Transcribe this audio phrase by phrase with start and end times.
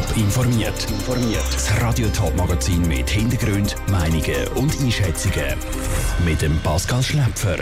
[0.00, 0.86] Top informiert.
[1.52, 5.58] Das Radio Top Magazin mit Hintergrund, Meinungen und Einschätzungen
[6.24, 7.58] mit dem Pascal Schläpfer.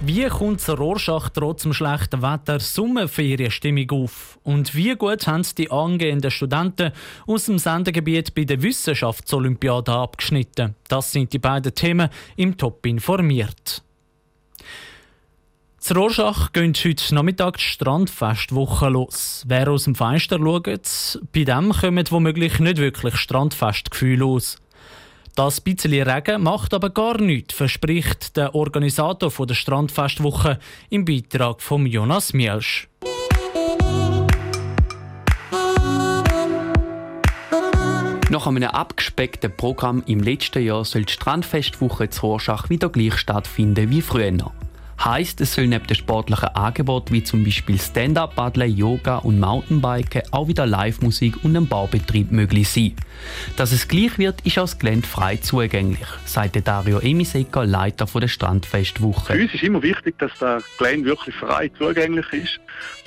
[0.00, 4.38] Wie kommt der Rorschach trotz dem schlechten Wetter Sommerferienstimmung auf?
[4.42, 6.92] Und wie gut haben die angehenden Studenten
[7.26, 10.76] aus dem Sendegebiet bei der Wissenschaftsolympiade abgeschnitten?
[10.88, 13.82] Das sind die beiden Themen im Top informiert.
[15.86, 19.44] Zur Rorschach geht heute Nachmittag die Strandfestwoche los.
[19.46, 24.56] Wer aus dem Fenster schaut, bei dem kommen womöglich nicht wirklich Strandfestgefühle aus.
[25.36, 30.58] Das bisschen Regen macht aber gar nichts, verspricht der Organisator der Strandfestwoche
[30.90, 32.88] im Beitrag von Jonas Mielsch.
[38.28, 43.88] Nach einem abgespeckten Programm im letzten Jahr soll die Strandfestwoche zu Rorschach wieder gleich stattfinden
[43.88, 44.50] wie früher.
[45.02, 50.22] Heißt, es soll neben den sportlichen Angeboten wie zum Beispiel Stand-up, Paddeln, Yoga und Mountainbiken
[50.30, 52.94] auch wieder Live-Musik und ein Baubetrieb möglich sein.
[53.56, 59.34] Dass es gleich wird, ist als Gelände frei zugänglich, sagte Dario Emisecker, Leiter der Strandfestwoche.
[59.34, 62.60] Für uns ist immer wichtig, dass das Gelände wirklich frei zugänglich ist.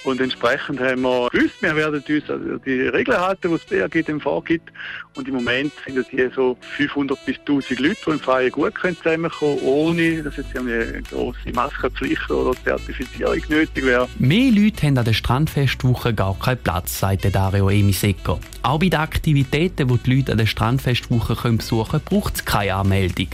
[0.06, 4.06] Und entsprechend haben wir gewusst, wir werden uns an die Regeln halten, die das BAG
[4.06, 4.72] dem vorgibt.
[5.16, 8.74] Und im Moment sind es hier so 500 bis 1000 Leute, die im Freien gut
[8.76, 14.08] zusammenkommen können, ohne dass jetzt eine grosse Maskenpflicht oder Zertifizierung nötig wäre.
[14.20, 18.40] Mehr Leute haben an der Strandfestwoche gar keinen Platz, sagte Dario Emisecker.
[18.64, 22.76] Auch bei den Aktivitäten, die die Leute an der Strandfestwoche besuchen können, braucht es keine
[22.76, 23.28] Anmeldung.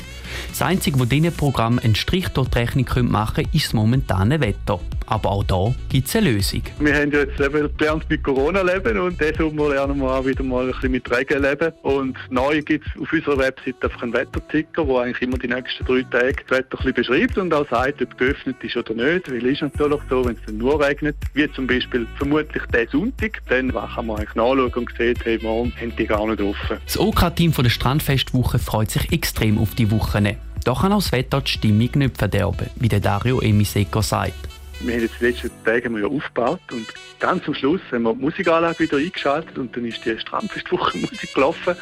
[0.50, 4.40] Das Einzige, was diesen Programm einen Strich durch die Rechnung machen können, ist das momentane
[4.40, 4.80] Wetter.
[5.08, 6.64] Aber auch da gibt es eine Lösung.
[6.80, 10.44] Wir haben jetzt eben gelernt mit Corona leben und diesen Sommer lernen wir auch wieder
[10.44, 11.72] mal ein bisschen mit Regen leben.
[11.84, 15.86] Und neu gibt es auf unserer Website einfach einen Wetterticker, der eigentlich immer die nächsten
[15.86, 19.30] drei Tage das Wetter ein bisschen beschreibt und auch sagt, ob geöffnet ist oder nicht.
[19.30, 22.88] Weil es ist natürlich so, wenn es dann nur regnet, wie zum Beispiel vermutlich der
[22.90, 26.78] Sonntag, dann kann man eigentlich nachschauen und sehen, hey, morgen haben die gar nicht offen.
[26.86, 30.25] Das OK-Team OK der Strandfestwoche freut sich extrem auf die Woche.
[30.66, 34.34] Da kann auch das Wetter die Stimmung nicht verderben, wie der Dario Emiseco sagt.
[34.80, 36.88] Wir haben jetzt die letzten Tage ja aufgebaut und
[37.20, 41.34] ganz am Schluss haben wir die Musikanlage wieder eingeschaltet und dann ist die Strandfestwoche Musik
[41.36, 41.76] gelaufen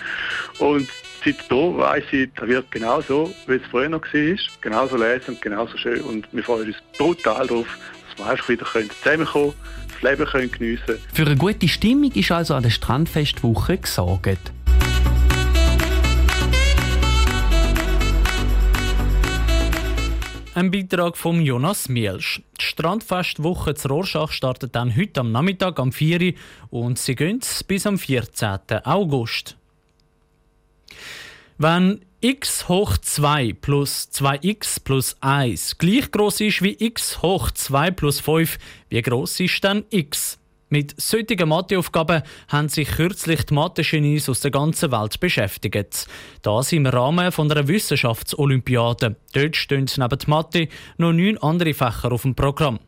[0.60, 0.90] und
[1.24, 5.36] seit da weiss ich, da wird genau so, wie es früher noch war, genauso lesen
[5.36, 7.78] und genauso schön und wir freuen uns brutal darauf,
[8.10, 9.54] dass wir einfach wieder zusammenkommen können,
[9.94, 11.00] das Leben können geniessen können.
[11.14, 14.52] Für eine gute Stimmung ist also an der Strandfestwoche gesorgt.
[20.56, 22.44] Ein Beitrag von Jonas Mielsch.
[22.62, 26.22] Die Strandfestwoche zu Rorschach startet dann heute am Nachmittag am 4
[26.70, 28.60] Uhr und sie gehen bis am 14.
[28.84, 29.58] August.
[31.58, 37.90] Wenn x hoch 2 plus 2x plus 1 gleich groß ist wie x hoch 2
[37.90, 38.60] plus 5,
[38.90, 40.38] wie groß ist dann x?
[40.74, 46.08] Mit solchen Matheaufgaben haben sich kürzlich die Mathe-Genies aus der ganzen Welt beschäftigt.
[46.42, 49.16] Das im Rahmen von einer Wissenschaftsolympiade.
[49.34, 52.80] Dort stehen neben Mathe noch neun andere Fächer auf dem Programm.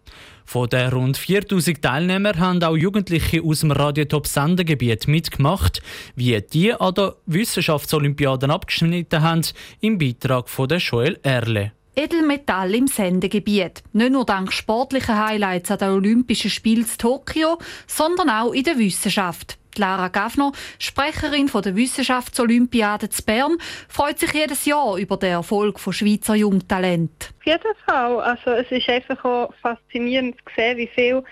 [0.45, 5.83] Von den rund 4000 Teilnehmern haben auch Jugendliche aus dem Radiotop-Sendegebiet mitgemacht.
[6.15, 9.43] Wie die an der Wissenschaftsolympiaden abgeschnitten haben,
[9.81, 11.74] im Beitrag von Joel Erle.
[11.95, 13.83] Edelmetall im Sendegebiet.
[13.93, 17.57] Nicht nur dank sportlicher Highlights an den Olympischen Spielen in Tokio,
[17.87, 19.57] sondern auch in der Wissenschaft.
[19.77, 23.57] Lara Gaffner, Sprecherin der Wissenschaftsolympiade zu Bern,
[23.89, 27.33] freut sich jedes Jahr über den Erfolg von Schweizer Jungtalent.
[27.39, 28.19] Auf jeden Fall.
[28.21, 31.23] Also es ist einfach auch faszinierend zu sehen, wie viel,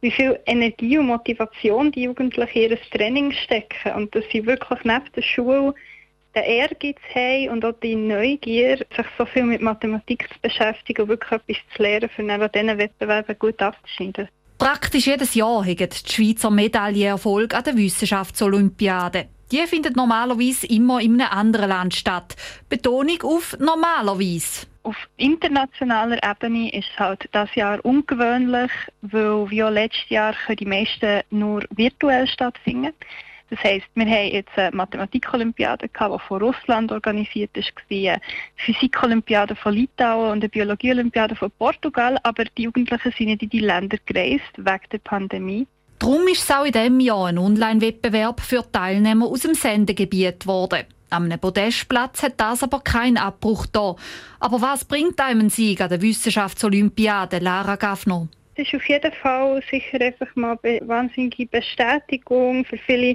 [0.00, 4.84] wie viel Energie und Motivation die Jugendlichen in ihr Training stecken und dass sie wirklich
[4.84, 5.74] neben der Schule
[6.42, 11.08] den Ehrgeiz haben und auch die Neugier, sich so viel mit Mathematik zu beschäftigen und
[11.08, 14.28] wirklich etwas zu lernen, für an diesen Wettbewerben gut abzuschneiden.
[14.58, 19.28] Praktisch jedes Jahr haben die Schweizer Medaillenerfolg an der Wissenschaftsolympiade.
[19.52, 22.36] Die findet normalerweise immer in einem anderen Land statt.
[22.68, 24.66] Betonung auf normalerweise.
[24.82, 28.70] Auf internationaler Ebene ist es halt das Jahr ungewöhnlich,
[29.02, 32.92] weil wie auch letztes Jahr können die meisten nur virtuell stattfinden.
[33.50, 38.20] Das heisst, wir haben jetzt eine Mathematik-Olympiade die von Russland organisiert ist, eine
[38.56, 43.60] Physik-Olympiade von Litauen und eine Biologie-Olympiade von Portugal, aber die Jugendlichen sind nicht in die
[43.60, 45.66] Länder gereist, wegen der Pandemie.
[45.98, 50.84] Darum ist es auch in diesem Jahr ein Online-Wettbewerb für Teilnehmer aus dem Sendegebiet geworden.
[51.10, 53.96] Am Podestplatz hat das aber keinen Abbruch da.
[54.40, 58.28] Aber was bringt einem ein Sieg an der Wissenschaftsolympiade, Lara Gaffner?
[58.60, 62.64] Es ist auf jeden Fall sicher einfach mal eine wahnsinnige Bestätigung.
[62.64, 63.12] Für viele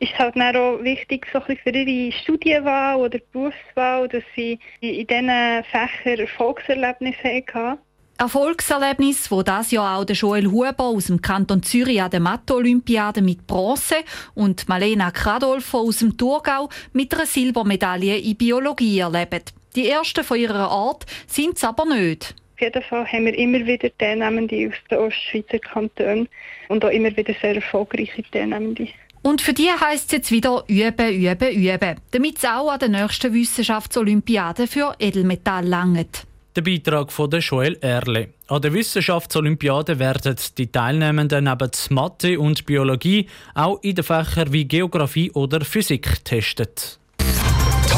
[0.00, 5.06] ist es halt auch wichtig so ein für ihre Studienwahl oder Berufswahl, dass sie in
[5.06, 5.30] diesen
[5.70, 7.78] Fächern Erfolgserlebnisse hatten.
[8.18, 13.22] Erfolgserlebnis, wo das Jahr auch der Joel Huber aus dem Kanton Zürich an der Mathe-Olympiade
[13.22, 13.94] mit Bronze
[14.34, 19.42] und Malena Kradolfer aus dem Thurgau mit einer Silbermedaille in Biologie erleben.
[19.76, 22.34] Die ersten von ihrer Art sind es aber nicht.
[22.60, 26.28] Auf jeden Fall haben wir immer wieder Teilnehmende aus den Ostschweizer Kantonen
[26.68, 28.86] und auch immer wieder sehr erfolgreiche Teilnehmende.
[29.22, 32.90] Und für die heisst es jetzt wieder üben, üben, üben, damit es auch an der
[32.90, 36.26] nächsten Wissenschaftsolympiade für Edelmetall langt.
[36.54, 38.28] Der Beitrag von Joel Erle.
[38.48, 44.66] An der Wissenschaftsolympiade werden die Teilnehmenden neben Mathe und Biologie auch in den Fächern wie
[44.66, 46.99] Geografie oder Physik getestet.